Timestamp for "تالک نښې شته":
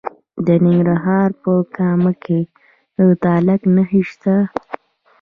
3.23-4.35